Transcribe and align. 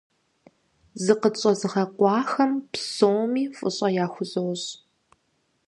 Зыкъытщӏэзыгъэкъуахэм 1.03 2.51
псоми 2.71 3.43
фӀыщӀэ 3.55 3.87
яхузощӀ. 4.03 4.67